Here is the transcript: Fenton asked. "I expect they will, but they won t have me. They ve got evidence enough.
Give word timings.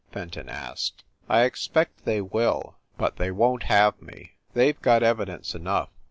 Fenton 0.11 0.49
asked. 0.49 1.03
"I 1.29 1.43
expect 1.43 2.05
they 2.05 2.21
will, 2.21 2.79
but 2.97 3.17
they 3.17 3.29
won 3.29 3.59
t 3.59 3.67
have 3.67 4.01
me. 4.01 4.31
They 4.55 4.71
ve 4.71 4.79
got 4.81 5.03
evidence 5.03 5.53
enough. 5.53 5.89